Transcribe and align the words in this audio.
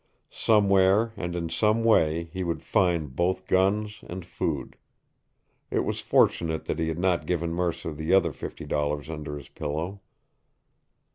Somewhere 0.31 1.13
and 1.15 1.35
in 1.35 1.47
some 1.49 1.83
way 1.83 2.23
he 2.33 2.43
would 2.43 2.63
find 2.63 3.15
both 3.15 3.45
guns 3.45 3.99
and 4.07 4.25
food. 4.25 4.75
It 5.69 5.81
was 5.81 5.99
fortunate 5.99 6.65
that 6.65 6.79
he 6.79 6.87
had 6.87 6.97
not 6.97 7.27
given 7.27 7.53
Mercer 7.53 7.93
the 7.93 8.11
other 8.11 8.33
fifty 8.33 8.65
dollars 8.65 9.11
under 9.11 9.37
his 9.37 9.49
pillow. 9.49 9.99